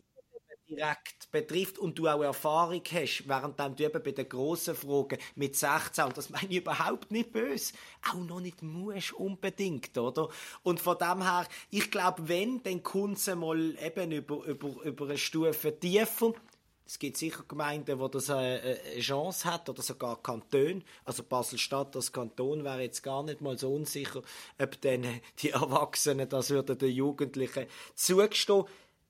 direkt 0.75 1.31
betrifft 1.31 1.77
und 1.79 1.97
du 1.97 2.07
auch 2.07 2.21
Erfahrung 2.21 2.83
hast, 2.91 3.27
während 3.27 3.59
du 3.59 3.83
eben 3.83 4.03
bei 4.03 4.11
den 4.11 4.29
grossen 4.29 4.75
Fragen 4.75 5.17
mit 5.35 5.55
16, 5.55 6.05
und 6.05 6.17
das 6.17 6.29
meine 6.29 6.49
ich 6.49 6.57
überhaupt 6.57 7.11
nicht 7.11 7.31
böse, 7.31 7.73
auch 8.09 8.15
noch 8.15 8.39
nicht 8.39 8.61
musst 8.61 9.13
unbedingt, 9.13 9.97
oder? 9.97 10.29
Und 10.63 10.79
von 10.79 10.97
dem 10.97 11.21
her, 11.21 11.47
ich 11.69 11.89
glaube, 11.91 12.27
wenn, 12.27 12.61
dann 12.63 12.83
kommt 12.83 13.17
es 13.17 13.27
mal 13.33 13.77
eben 13.83 14.11
über, 14.11 14.43
über, 14.45 14.83
über 14.83 15.05
eine 15.05 15.17
Stufe 15.17 15.77
tiefer, 15.79 16.33
Es 16.85 16.99
gibt 16.99 17.17
sicher 17.17 17.43
Gemeinden, 17.47 17.99
wo 17.99 18.07
das 18.09 18.29
eine, 18.29 18.59
eine 18.61 18.99
Chance 18.99 19.51
hat 19.51 19.69
oder 19.69 19.81
sogar 19.81 20.21
Kantone. 20.21 20.81
Also 21.05 21.23
Basel-Stadt 21.23 21.95
als 21.95 22.11
Kanton 22.11 22.63
wäre 22.63 22.81
jetzt 22.81 23.01
gar 23.01 23.23
nicht 23.23 23.41
mal 23.41 23.57
so 23.57 23.73
unsicher, 23.73 24.21
ob 24.59 24.81
dann 24.81 25.05
die 25.39 25.51
Erwachsenen 25.51 26.27
das 26.27 26.49
würden 26.49 26.77
den 26.77 26.91
Jugendlichen 26.91 27.67
zugestehen. 27.95 28.65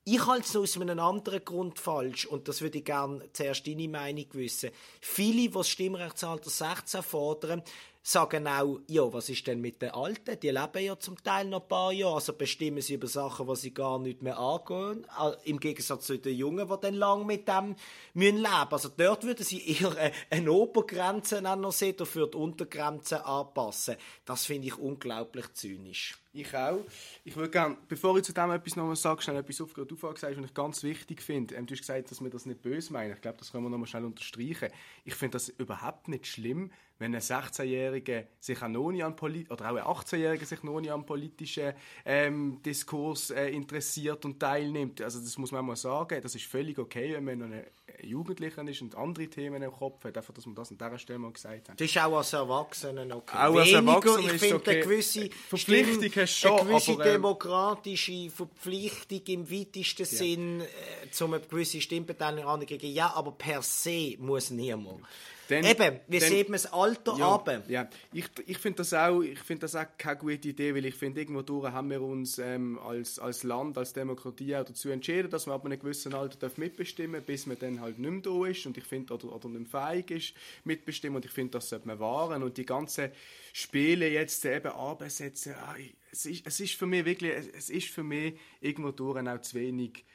Ich 0.05 0.25
halte 0.25 0.45
es 0.45 0.55
aus 0.57 0.75
einem 0.81 0.99
anderen 0.99 1.45
Grund 1.45 1.79
falsch 1.79 2.25
und 2.25 2.49
das 2.49 2.61
würde 2.61 2.79
ich 2.79 2.83
gerne 2.83 3.25
zuerst 3.31 3.65
deine 3.65 3.87
Meinung 3.87 4.25
wissen. 4.33 4.71
Viele, 4.99 5.43
die 5.43 5.49
das 5.49 5.69
Stimmrechtsalter 5.69 6.49
16 6.49 7.01
fordern, 7.01 7.63
sagen 8.01 8.45
auch, 8.45 8.81
ja, 8.87 9.13
was 9.13 9.29
ist 9.29 9.47
denn 9.47 9.61
mit 9.61 9.81
den 9.81 9.91
Alten? 9.91 10.37
Die 10.41 10.49
leben 10.49 10.83
ja 10.83 10.99
zum 10.99 11.23
Teil 11.23 11.45
noch 11.45 11.61
ein 11.61 11.67
paar 11.69 11.93
Jahre, 11.93 12.15
also 12.15 12.33
bestimmen 12.33 12.81
sie 12.81 12.95
über 12.95 13.07
Sachen, 13.07 13.47
die 13.47 13.55
sie 13.55 13.73
gar 13.73 13.97
nicht 13.97 14.21
mehr 14.21 14.37
angehen. 14.37 15.07
Im 15.45 15.61
Gegensatz 15.61 16.07
zu 16.07 16.19
den 16.19 16.35
Jungen, 16.35 16.67
die 16.67 16.81
dann 16.81 16.95
lang 16.95 17.25
mit 17.25 17.47
dem 17.47 17.73
müssen 18.13 18.39
leben 18.39 18.45
Also 18.45 18.89
dort 18.89 19.23
würden 19.23 19.45
sie 19.45 19.65
eher 19.65 20.11
eine 20.29 20.51
Obergrenze 20.51 21.41
noch 21.41 21.71
sehen, 21.71 21.95
dafür 21.95 22.27
die 22.27 22.35
Untergrenze 22.35 23.25
anpassen. 23.25 23.95
Das 24.25 24.47
finde 24.47 24.67
ich 24.67 24.77
unglaublich 24.77 25.53
zynisch. 25.53 26.17
Ich 26.35 26.55
auch. 26.57 26.83
Ich 27.23 27.35
würde 27.35 27.51
gerne, 27.51 27.77
bevor 27.87 28.17
ich 28.17 28.23
zu 28.23 28.33
dem 28.33 28.49
etwas 28.49 28.75
noch 28.75 28.95
sage, 28.95 29.21
schnell 29.21 29.37
etwas 29.37 29.61
auf, 29.61 29.71
du 29.73 29.95
vorhin 29.95 30.15
gesagt 30.15 30.35
was 30.35 30.45
ich 30.45 30.53
ganz 30.55 30.81
wichtig 30.81 31.21
finde. 31.21 31.53
Ähm, 31.53 31.67
du 31.67 31.73
hast 31.73 31.81
gesagt, 31.81 32.09
dass 32.09 32.21
wir 32.21 32.29
das 32.31 32.47
nicht 32.47 32.63
böse 32.63 32.91
meinen. 32.91 33.13
Ich 33.13 33.21
glaube, 33.21 33.37
das 33.37 33.51
können 33.51 33.63
wir 33.65 33.69
noch 33.69 33.77
mal 33.77 33.85
schnell 33.85 34.03
unterstreichen. 34.03 34.69
Ich 35.05 35.13
finde 35.13 35.33
das 35.33 35.49
überhaupt 35.49 36.07
nicht 36.07 36.25
schlimm, 36.25 36.71
wenn 36.97 37.13
ein 37.13 37.21
16-Jähriger 37.21 38.25
sich 38.39 38.61
auch 38.61 38.67
noch 38.67 38.91
nicht 38.91 39.03
an 39.03 39.15
Polit 39.15 39.51
oder 39.51 39.71
auch 39.71 39.75
ein 39.75 39.83
18-Jähriger 39.83 40.45
sich 40.45 40.63
noch 40.63 40.79
nicht 40.79 40.91
an 40.91 41.05
politischen 41.05 41.73
ähm, 42.05 42.61
Diskurs 42.63 43.29
äh, 43.29 43.49
interessiert 43.49 44.25
und 44.25 44.39
teilnimmt. 44.39 45.01
Also 45.01 45.19
das 45.19 45.37
muss 45.37 45.51
man 45.51 45.65
mal 45.65 45.75
sagen. 45.75 46.19
Das 46.21 46.33
ist 46.33 46.45
völlig 46.45 46.79
okay, 46.79 47.13
wenn 47.13 47.25
man 47.25 47.39
noch 47.39 47.47
ein 47.47 47.65
Jugendlicher 48.01 48.67
ist 48.67 48.81
und 48.81 48.95
andere 48.95 49.27
Themen 49.27 49.61
im 49.61 49.71
Kopf 49.71 50.03
hat. 50.05 50.17
Einfach, 50.17 50.33
dass 50.33 50.45
man 50.45 50.55
das 50.55 50.71
an 50.71 50.77
dieser 50.77 50.97
Stelle 50.97 51.19
mal 51.19 51.31
gesagt 51.31 51.69
hat. 51.69 51.79
Das 51.79 51.85
ist 51.85 51.97
auch 51.97 52.17
als 52.17 52.33
Erwachsenen 52.33 53.11
okay. 53.11 53.37
Auch 53.37 53.55
als 53.55 53.71
Erwachsener 53.71 54.33
ich 54.33 54.39
finde 54.39 54.55
okay. 54.55 54.71
eine 54.71 54.79
gewisse, 54.79 55.29
Verpflichtung 55.49 56.22
Schon, 56.27 56.59
eine 56.59 56.69
gewisse 56.69 56.91
aber, 56.93 57.05
ähm, 57.05 57.11
demokratische 57.13 58.29
Verpflichtung 58.29 59.21
im 59.27 59.51
weitesten 59.51 60.05
Sinn, 60.05 60.61
äh, 60.61 60.65
zum 61.11 61.33
eine 61.33 61.43
gewisse 61.43 61.81
Stimmbeteiligung 61.81 62.49
anzugeben. 62.49 62.91
Ja, 62.91 63.13
aber 63.13 63.31
per 63.31 63.61
se 63.61 64.15
muss 64.19 64.49
niemand. 64.49 65.03
Dann- 65.49 65.65
Eben, 65.65 65.99
wie 66.07 66.19
dann- 66.19 66.29
sieht 66.29 66.47
man 66.47 66.53
das 66.53 66.71
Alter 66.71 67.15
Ja, 67.17 67.33
ab? 67.35 67.63
ja. 67.67 67.89
ich, 68.13 68.25
ich 68.45 68.57
finde 68.57 68.77
das, 68.77 68.93
auch- 68.93 69.21
ich 69.21 69.39
find 69.39 69.61
das 69.61 69.75
auch 69.75 69.85
keine 69.97 70.17
gute 70.17 70.47
Idee, 70.47 70.73
weil 70.73 70.85
ich 70.85 70.95
finde, 70.95 71.19
irgendwo 71.19 71.41
durch 71.41 71.69
haben 71.71 71.89
wir 71.89 72.01
uns 72.01 72.37
ähm, 72.39 72.79
als, 72.79 73.19
als 73.19 73.43
Land, 73.43 73.77
als 73.77 73.91
Demokratie 73.93 74.55
auch 74.55 74.63
dazu 74.63 74.89
entschieden, 74.89 75.29
dass 75.29 75.45
man 75.45 75.55
ab 75.55 75.65
einem 75.65 75.77
gewissen 75.79 76.13
Alter 76.13 76.37
darf 76.37 76.57
mitbestimmen 76.57 77.15
darf, 77.19 77.25
bis 77.25 77.45
man 77.45 77.59
dann 77.59 77.81
halt 77.81 77.99
nicht 77.99 78.09
mehr 78.09 78.21
da 78.21 78.45
ist 78.47 78.65
und 78.65 78.77
ich 78.77 78.85
finde, 78.85 79.13
oder, 79.13 79.35
oder 79.35 79.49
nicht 79.49 79.69
fähig 79.69 80.11
ist, 80.11 80.33
mitbestimmen 80.63 81.17
und 81.17 81.25
ich 81.25 81.31
finde, 81.31 81.51
das 81.51 81.67
sollte 81.69 81.87
man 81.87 81.99
wahren 81.99 82.41
und 82.41 82.55
die 82.57 82.65
ganzen 82.65 83.11
Spiele 83.51 84.07
jetzt 84.09 84.45
eben 84.45 84.71
absetzen, 84.71 85.55
ah, 85.55 85.75
ich- 85.77 85.93
es 86.11 86.25
ist, 86.25 86.47
es 86.47 86.59
ist 86.59 86.75
für 86.75 86.85
mich 86.85 87.05
wirklich, 87.05 87.33
es- 87.33 87.47
es 87.49 87.69
ist 87.69 87.87
für 87.89 88.03
mich 88.03 88.35
irgendwo 88.61 88.91
durch 88.91 89.27
auch 89.27 89.41
zu 89.41 89.55
wenig 89.59 90.05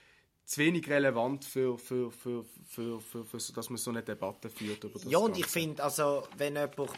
zu 0.49 0.61
wenig 0.63 0.89
relevant 0.89 1.45
für, 1.45 1.77
für, 1.77 2.11
für, 2.11 2.43
für, 2.67 3.01
für, 3.01 3.25
für, 3.25 3.53
dass 3.53 3.69
man 3.69 3.77
so 3.77 3.91
eine 3.91 4.03
Debatte 4.03 4.49
führt 4.49 4.83
über 4.83 4.99
das 4.99 5.05
Ja, 5.05 5.19
und 5.19 5.33
ich 5.37 5.43
Ganze. 5.43 5.61
finde, 5.61 5.85
also, 5.85 6.27
wenn 6.39 6.55
jemand 6.55 6.91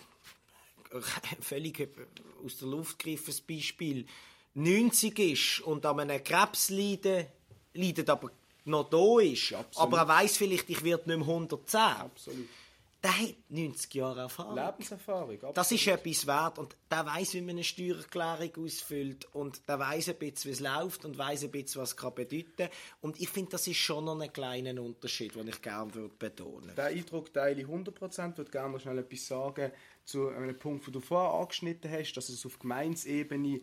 völlig 1.40 1.88
aus 2.44 2.58
der 2.58 2.68
Luft 2.68 3.00
gegriffenes 3.00 3.40
Beispiel 3.40 4.06
90 4.54 5.18
ist 5.18 5.60
und 5.62 5.84
an 5.84 5.98
einem 5.98 6.22
Krebs 6.22 6.70
leidet, 6.70 7.26
leidet 7.74 8.08
aber 8.08 8.30
noch 8.66 8.88
da 8.88 9.18
ist, 9.20 9.52
aber 9.74 9.98
er 9.98 10.08
weiß 10.08 10.36
vielleicht, 10.36 10.70
ich 10.70 10.84
werde 10.84 11.08
nicht 11.08 11.26
mehr 11.26 11.26
110, 11.26 11.80
Absolut. 11.80 12.48
Der 13.02 13.18
hat 13.18 13.34
90 13.48 13.94
Jahre 13.94 14.20
Erfahrung. 14.20 14.56
Lebenserfahrung. 14.56 15.38
Das 15.54 15.72
ist 15.72 15.86
etwas 15.86 16.26
wert 16.26 16.58
und 16.58 16.76
der 16.90 17.06
weiß, 17.06 17.34
wie 17.34 17.40
man 17.40 17.50
eine 17.50 17.64
Steuererklärung 17.64 18.64
ausfüllt 18.64 19.26
und 19.34 19.66
der 19.68 19.78
weiß 19.78 20.10
ein 20.10 20.16
bisschen, 20.16 20.50
wie 20.50 20.54
es 20.54 20.60
läuft 20.60 21.04
und 21.04 21.16
weiß 21.16 21.44
ein 21.44 21.50
bisschen, 21.50 21.80
was 21.80 21.90
es 21.90 21.96
kann 21.96 22.14
bedeuten 22.14 22.68
Und 23.00 23.18
ich 23.20 23.28
finde, 23.28 23.52
das 23.52 23.66
ist 23.66 23.78
schon 23.78 24.04
noch 24.04 24.20
ein 24.20 24.32
kleiner 24.32 24.80
Unterschied, 24.82 25.34
den 25.34 25.48
ich 25.48 25.62
gerne 25.62 25.94
würde 25.94 26.14
betonen. 26.18 26.74
Den 26.74 26.84
Eindruck 26.84 27.32
teile 27.32 27.60
ich 27.60 27.66
100%. 27.66 28.30
Ich 28.30 28.38
würde 28.38 28.50
gerne 28.50 28.74
noch 28.74 28.80
schnell 28.80 28.98
etwas 28.98 29.26
sagen 29.26 29.72
zu 30.04 30.28
einem 30.28 30.58
Punkt, 30.58 30.86
den 30.86 30.92
du 30.92 31.00
vorher 31.00 31.40
angeschnitten 31.40 31.90
hast, 31.90 32.12
dass 32.14 32.28
es 32.28 32.44
auf 32.44 32.58
Gemeinsebene 32.58 33.60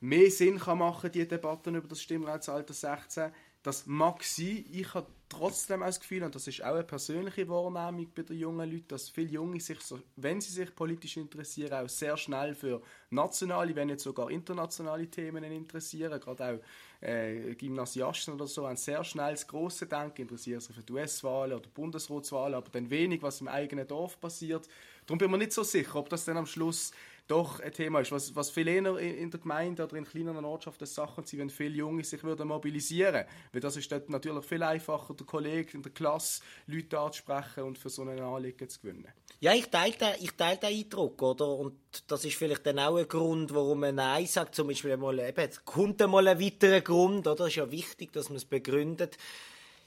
mehr 0.00 0.30
Sinn 0.30 0.58
kann 0.58 0.78
machen, 0.78 1.10
die 1.12 1.26
Debatten 1.26 1.74
über 1.74 1.88
das 1.88 2.02
Stimmrechtsalter 2.02 2.74
16. 2.74 3.32
Das 3.62 3.86
mag 3.86 4.22
sein. 4.22 4.64
Ich 4.70 4.94
habe 4.94 5.08
trotzdem 5.28 5.82
auch 5.82 5.86
das 5.86 6.00
Gefühl, 6.00 6.22
und 6.22 6.34
das 6.34 6.46
ist 6.46 6.62
auch 6.62 6.74
eine 6.74 6.84
persönliche 6.84 7.48
Wahrnehmung 7.48 8.10
bei 8.14 8.22
den 8.22 8.38
jungen 8.38 8.70
Leuten, 8.70 8.88
dass 8.88 9.08
viele 9.08 9.30
Junge 9.30 9.60
sich, 9.60 9.78
wenn 10.16 10.40
sie 10.40 10.52
sich 10.52 10.74
politisch 10.74 11.16
interessieren, 11.16 11.72
auch 11.72 11.88
sehr 11.88 12.16
schnell 12.16 12.54
für 12.54 12.80
nationale, 13.10 13.74
wenn 13.74 13.88
nicht 13.88 14.00
sogar 14.00 14.30
internationale 14.30 15.10
Themen 15.10 15.44
interessieren. 15.44 16.20
Gerade 16.20 16.62
auch 17.00 17.04
äh, 17.06 17.54
Gymnasiasten 17.56 18.34
oder 18.34 18.46
so 18.46 18.66
haben 18.66 18.76
sehr 18.76 19.02
schnell 19.04 19.32
das 19.32 19.46
grosse 19.46 19.86
Denken, 19.86 20.22
interessieren 20.22 20.60
sich 20.60 20.74
für 20.74 20.82
die 20.82 20.92
US-Wahlen 20.92 21.58
oder 21.58 21.68
Bundesratswahlen, 21.68 22.54
aber 22.54 22.70
dann 22.70 22.88
wenig, 22.88 23.22
was 23.22 23.40
im 23.40 23.48
eigenen 23.48 23.86
Dorf 23.86 24.20
passiert. 24.20 24.68
Darum 25.06 25.18
bin 25.18 25.28
ich 25.28 25.32
mir 25.32 25.38
nicht 25.38 25.52
so 25.52 25.62
sicher, 25.62 25.96
ob 25.96 26.08
das 26.08 26.24
dann 26.24 26.36
am 26.36 26.46
Schluss 26.46 26.92
doch 27.28 27.60
ein 27.60 27.72
Thema 27.72 28.00
ist. 28.00 28.10
Was, 28.10 28.34
was 28.34 28.50
viel 28.50 28.66
eher 28.68 28.96
in 28.96 29.30
der 29.30 29.40
Gemeinde 29.40 29.84
oder 29.84 29.96
in 29.96 30.04
kleineren 30.04 30.44
Ortschaften 30.44 30.86
Sachen 30.86 31.24
sind, 31.24 31.38
wenn 31.38 31.50
viele 31.50 31.76
Junge 31.76 32.02
sich 32.02 32.22
würden 32.24 32.48
mobilisieren 32.48 33.24
Weil 33.52 33.60
das 33.60 33.76
ist 33.76 33.92
dort 33.92 34.10
natürlich 34.10 34.44
viel 34.44 34.62
einfacher, 34.62 35.14
der 35.14 35.26
Kollege 35.26 35.74
in 35.74 35.82
der 35.82 35.92
Klasse 35.92 36.42
Leute 36.66 36.98
anzusprechen 36.98 37.64
und 37.64 37.78
für 37.78 37.90
so 37.90 38.02
einen 38.02 38.20
Anliegen 38.20 38.68
zu 38.68 38.80
gewinnen. 38.80 39.08
Ja, 39.40 39.52
ich 39.54 39.68
teile 39.68 39.92
den, 39.92 40.14
ich 40.20 40.32
teile 40.32 40.58
den 40.58 40.76
Eindruck, 40.76 41.22
oder? 41.22 41.48
Und 41.48 41.76
das 42.08 42.24
ist 42.24 42.36
vielleicht 42.36 42.66
dann 42.66 42.80
auch 42.80 42.96
ein 42.96 43.06
Grund, 43.06 43.54
warum 43.54 43.80
man 43.80 43.94
Nein 43.94 44.26
sagt. 44.26 44.56
Zum 44.56 44.66
Beispiel 44.66 44.96
mal, 44.96 45.18
eben, 45.20 45.40
jetzt 45.40 45.64
kommt 45.64 46.00
mal 46.00 46.26
ein 46.26 46.40
weiterer 46.40 46.80
Grund, 46.80 47.26
oder? 47.28 47.44
Es 47.44 47.50
ist 47.50 47.56
ja 47.56 47.70
wichtig, 47.70 48.12
dass 48.12 48.30
man 48.30 48.36
es 48.36 48.44
begründet. 48.44 49.16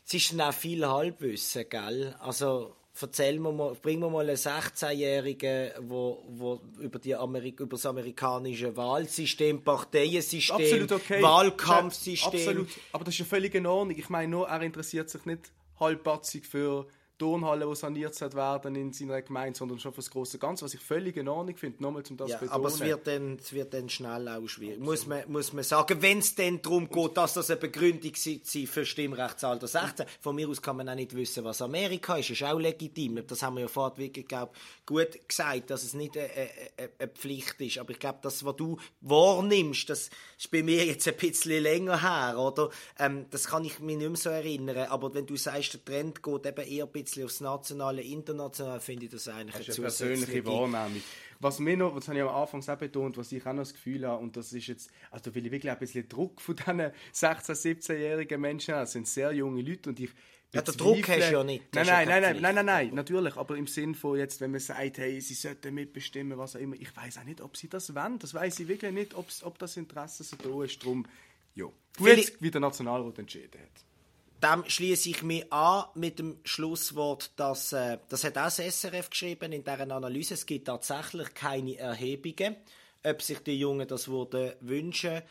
Es 0.06 0.14
ist 0.14 0.32
dann 0.32 0.42
auch 0.42 0.54
viel 0.54 0.88
Halbwissen, 0.88 1.66
gell? 1.70 2.16
Also, 2.20 2.76
erzähl 3.00 3.40
mir 3.40 3.52
mal, 3.52 3.76
bring 3.82 4.00
mir 4.00 4.10
mal 4.10 4.28
einen 4.28 4.36
16-Jährigen, 4.36 5.72
wo, 5.82 6.24
wo 6.28 6.62
über, 6.80 7.00
die 7.00 7.16
Amerik 7.16 7.60
über 7.60 7.76
das 7.78 7.86
amerikanische 7.86 8.76
Wahlsystem, 8.76 9.64
Parteiensystem, 9.64 10.88
okay. 10.90 11.22
Wahlkampfsystem. 11.22 12.40
Absolut. 12.40 12.70
Aber 12.92 13.04
das 13.04 13.14
ist 13.16 13.20
ja 13.20 13.26
völlig 13.26 13.56
in 13.56 13.66
Ordnung. 13.66 13.98
Ich 13.98 14.10
meine 14.10 14.30
nur, 14.30 14.48
er 14.48 14.62
interessiert 14.62 15.10
sich 15.10 15.26
nicht 15.26 15.52
halbpatzig 15.80 16.46
für 16.46 16.88
Turnhallen, 17.22 17.70
die 17.70 17.76
saniert 17.76 18.20
werden 18.36 18.74
in 18.74 18.94
seiner 18.94 19.22
Gemeinde, 19.22 19.56
sondern 19.56 19.78
schon 19.78 19.92
für 19.94 20.02
das 20.02 20.10
große 20.10 20.40
Ganze, 20.40 20.66
was 20.66 20.74
ich 20.74 20.80
völlig 20.80 21.18
in 21.18 21.28
Ordnung 21.28 21.56
finde. 21.56 21.84
Nochmal, 21.84 22.02
um 22.10 22.18
das 22.18 22.32
Ja, 22.32 22.38
betonen. 22.38 22.52
aber 22.56 22.68
es 22.70 22.80
wird, 22.80 23.06
dann, 23.06 23.38
es 23.40 23.54
wird 23.54 23.74
dann 23.76 23.90
schnell 23.90 24.28
auch 24.28 24.48
schwierig. 24.48 24.80
Muss 24.80 25.06
man, 25.06 25.32
muss 25.32 25.54
man 25.54 25.64
sagen, 25.64 26.02
wenn 26.02 26.18
es 26.18 26.34
dann 26.34 26.64
darum 26.64 26.90
geht, 26.90 27.16
dass 27.18 27.36
das 27.36 27.52
eine 27.52 27.60
Begründung 27.60 28.14
sei 28.16 28.42
für 28.66 28.86
Stimmrechtsalter 28.88 29.68
16. 29.68 30.08
Von 30.20 30.36
mir 30.36 30.50
aus 30.50 30.64
kann 30.64 30.78
man 30.78 30.90
auch 30.90 30.96
nicht 30.96 31.16
wissen, 31.16 31.44
was 31.44 31.62
Amerika 31.62 32.16
ist. 32.18 32.32
Ist 32.32 32.42
auch 32.42 32.58
legitim. 32.58 33.22
Das 33.28 33.44
haben 33.44 33.56
wir 33.58 33.62
ja 33.62 33.68
vorhin 33.68 33.98
wirklich, 34.00 34.28
glaub, 34.28 34.56
gut 34.88 35.20
gesagt, 35.28 35.70
dass 35.70 35.84
es 35.84 35.94
nicht 35.94 36.18
eine, 36.18 36.28
eine, 36.32 36.90
eine 36.98 37.08
Pflicht 37.10 37.62
ist. 37.62 37.78
Aber 37.78 37.92
ich 37.92 38.00
glaube, 38.00 38.18
das, 38.24 38.44
was 38.44 38.56
du 38.56 38.78
wahrnimmst, 39.02 39.90
das 39.92 40.10
ist 40.40 40.50
bei 40.50 40.64
mir 40.64 40.84
jetzt 40.86 41.08
ein 41.08 41.16
bisschen 41.18 41.62
länger 41.62 42.02
her, 42.02 42.40
oder? 42.40 42.72
Ähm, 42.98 43.28
das 43.30 43.46
kann 43.48 43.64
ich 43.64 43.80
mich 43.80 43.98
nicht 43.98 44.08
mehr 44.08 44.18
so 44.18 44.30
erinnern. 44.30 44.88
Aber 44.90 45.14
wenn 45.14 45.28
du 45.28 45.36
sagst, 45.38 45.74
der 45.76 45.86
Trend 45.86 46.24
geht 46.24 46.46
eben 46.48 46.68
eher 46.68 46.86
ein 46.86 46.92
bisschen 46.92 47.11
aufs 47.20 47.42
Nationale, 47.42 48.02
Internationale, 48.02 48.80
finde 48.80 49.06
ich 49.06 49.12
das 49.12 49.28
eigentlich 49.28 49.68
Das 49.68 49.78
ist 49.78 49.80
eine 49.80 50.10
eine 50.10 50.16
persönliche 50.16 50.46
Wahrnehmung. 50.46 51.02
Was 51.40 51.60
mir 51.60 51.76
noch, 51.76 51.96
das 51.96 52.08
habe 52.08 52.20
ich 52.20 52.24
am 52.24 52.30
Anfang 52.30 52.62
auch 52.68 52.78
betont, 52.78 53.18
was 53.18 53.32
ich 53.32 53.42
auch 53.46 53.54
noch 53.54 53.64
das 53.64 53.74
Gefühl 53.74 54.06
habe, 54.06 54.22
und 54.22 54.38
das 54.38 54.54
ist 54.54 54.68
jetzt, 54.68 54.92
also 55.10 55.30
da 55.30 55.36
will 55.36 55.46
ich 55.46 55.52
wirklich 55.52 55.72
ein 55.72 55.80
bisschen 55.80 56.08
Druck 56.08 56.40
von 56.40 56.56
diesen 56.56 56.82
16-, 56.82 56.92
17-jährigen 57.14 58.40
Menschen 58.40 58.76
haben. 58.76 58.82
Das 58.82 58.92
sind 58.92 59.08
sehr 59.08 59.32
junge 59.32 59.62
Leute 59.62 59.90
und 59.90 60.00
ich 60.00 60.12
Ja, 60.54 60.62
den 60.62 60.78
Druck 60.78 61.08
hast 61.08 61.30
du 61.30 61.34
ja 61.34 61.44
nicht. 61.44 61.74
Nein, 61.74 61.88
nein, 61.88 62.08
nein, 62.08 62.42
nein, 62.42 62.56
nein, 62.56 62.66
nein, 62.66 62.94
natürlich, 62.94 63.38
aber 63.38 63.58
im 63.58 63.68
Sinn 63.68 63.96
von 63.96 64.18
jetzt, 64.18 64.42
wenn 64.42 64.52
man 64.52 64.60
sagt, 64.60 64.98
hey, 64.98 65.20
sie 65.22 65.34
sollten 65.34 65.74
mitbestimmen, 65.74 66.38
was 66.38 66.56
auch 66.56 66.60
immer, 66.60 66.76
ich 66.76 66.96
weiß 66.96 67.20
auch 67.20 67.24
nicht, 67.24 67.42
ob 67.42 67.56
sie 67.56 67.70
das 67.70 67.96
wollen, 67.96 68.20
das 68.20 68.34
weiß 68.34 68.60
ich 68.60 68.68
wirklich 68.68 68.92
nicht, 68.92 69.16
ob 69.16 69.58
das 69.58 69.78
Interesse 69.78 70.24
so 70.24 70.36
da 70.36 70.64
ist, 70.64 70.84
drum, 70.84 71.06
ja. 71.56 71.66
Gut, 71.98 72.34
wie 72.40 72.52
der 72.52 72.62
Nationalrat 72.62 73.18
entschieden 73.18 73.62
hat. 73.62 73.91
Dem 74.42 74.64
schließe 74.68 75.10
ich 75.10 75.22
mich 75.22 75.54
an 75.54 75.86
mit 75.94 76.18
dem 76.18 76.40
Schlusswort, 76.44 77.32
dass 77.36 77.74
äh, 77.74 78.00
das 78.10 78.24
hat 78.24 78.40
auch 78.40 78.46
das 78.46 78.58
SRF 78.58 79.12
geschrieben 79.12 79.52
in 79.52 79.64
deren 79.64 79.92
Analyse. 79.92 80.34
Es 80.34 80.48
gibt 80.48 80.66
tatsächlich 80.66 81.36
keine 81.36 81.78
Erhebungen, 81.78 82.56
ob 83.04 83.22
sich 83.22 83.40
die 83.40 83.60
Jungen 83.60 83.88
das 83.88 84.08
würden 84.08 84.54
wünschen 84.62 85.22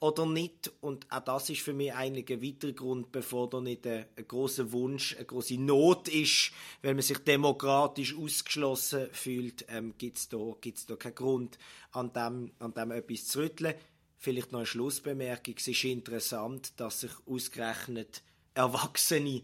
oder 0.00 0.26
nicht. 0.26 0.70
Und 0.82 1.10
auch 1.10 1.20
das 1.20 1.48
ist 1.48 1.62
für 1.62 1.72
mich 1.72 1.94
eigentlich 1.94 2.30
ein 2.30 2.42
weiterer 2.42 2.72
Grund, 2.72 3.10
bevor 3.10 3.48
da 3.48 3.62
nicht 3.62 3.86
ein, 3.86 4.04
ein 4.16 4.28
großer 4.28 4.70
Wunsch, 4.70 5.16
eine 5.16 5.24
große 5.24 5.58
Not 5.58 6.08
ist, 6.08 6.52
weil 6.82 6.92
man 6.92 7.02
sich 7.02 7.18
demokratisch 7.18 8.14
ausgeschlossen 8.18 9.08
fühlt, 9.12 9.64
ähm, 9.68 9.94
gibt 9.96 10.18
es 10.18 10.28
da, 10.28 10.38
gibt's 10.60 10.84
da 10.84 10.96
keinen 10.96 11.14
Grund, 11.14 11.58
an 11.92 12.12
dem, 12.12 12.52
an 12.58 12.74
dem 12.74 12.90
etwas 12.90 13.28
zu 13.28 13.40
rütteln. 13.40 13.74
Vielleicht 14.18 14.52
noch 14.52 14.60
eine 14.60 14.66
Schlussbemerkung. 14.66 15.54
Es 15.56 15.68
ist 15.68 15.84
interessant, 15.84 16.78
dass 16.78 17.00
sich 17.00 17.12
ausgerechnet 17.26 18.22
Erwachsene 18.58 19.42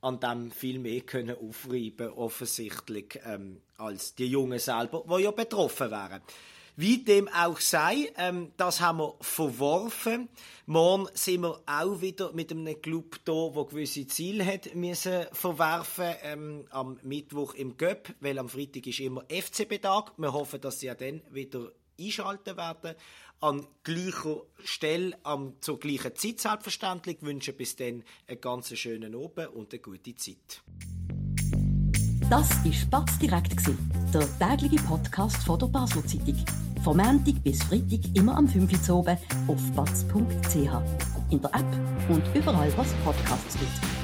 an 0.00 0.20
dem 0.20 0.50
viel 0.50 0.78
mehr 0.78 1.00
können 1.00 1.36
aufreiben 1.36 2.10
offensichtlich 2.10 3.18
ähm, 3.24 3.60
als 3.76 4.14
die 4.14 4.26
Jungen 4.26 4.58
selber, 4.58 5.04
die 5.08 5.22
ja 5.22 5.30
betroffen 5.30 5.90
wären. 5.90 6.20
Wie 6.78 6.98
dem 6.98 7.26
auch 7.28 7.58
sei, 7.58 8.12
ähm, 8.18 8.52
das 8.58 8.82
haben 8.82 8.98
wir 8.98 9.14
verworfen. 9.22 10.28
Morgen 10.66 11.08
sind 11.14 11.40
wir 11.40 11.62
auch 11.64 12.02
wieder 12.02 12.32
mit 12.32 12.50
einem 12.50 12.82
Club 12.82 13.18
da, 13.24 13.32
wo 13.32 13.64
gewisse 13.64 14.06
Ziele 14.06 14.44
hat 14.44 14.74
müssen 14.74 15.24
verwerfen 15.32 16.14
ähm, 16.22 16.66
am 16.70 16.98
Mittwoch 17.02 17.54
im 17.54 17.78
Göpp, 17.78 18.14
weil 18.20 18.38
am 18.38 18.50
Freitag 18.50 18.86
ist 18.86 19.00
immer 19.00 19.24
FCB-Tag. 19.30 20.12
Wir 20.18 20.32
hoffen, 20.34 20.60
dass 20.60 20.80
sie 20.80 20.86
ja 20.86 20.94
dann 20.94 21.22
wieder 21.30 21.72
einschalten 21.98 22.56
werden. 22.58 22.94
An 23.40 23.66
gleicher 23.82 24.42
Stelle, 24.64 25.16
am, 25.22 25.54
zur 25.60 25.78
gleichen 25.78 26.14
Zeit 26.16 26.40
selbstverständlich. 26.40 27.18
Ich 27.20 27.26
wünsche 27.26 27.52
bis 27.52 27.76
dann 27.76 28.02
einen 28.26 28.40
ganz 28.40 28.74
schönen 28.76 29.14
Abend 29.14 29.48
und 29.54 29.72
eine 29.72 29.80
gute 29.80 30.16
Zeit. 30.16 30.62
Das 32.30 32.64
war 32.64 32.72
Spatz 32.72 33.18
direkt, 33.18 33.60
der 34.12 34.38
tägliche 34.38 34.82
Podcast 34.84 35.36
von 35.44 35.58
der 35.58 35.66
Basel 35.66 36.04
Zeitung. 36.06 36.44
Von 36.82 36.96
Montag 36.96 37.42
bis 37.44 37.62
Freitag 37.62 38.00
immer 38.14 38.36
am 38.36 38.48
5 38.48 38.88
Uhr 38.88 38.96
oben 38.96 39.18
auf 39.48 39.72
batz.ch. 39.72 40.56
In 41.30 41.40
der 41.40 41.54
App 41.54 42.08
und 42.08 42.22
überall, 42.34 42.72
was 42.76 42.92
Podcasts 43.04 43.58
gibt. 43.58 43.95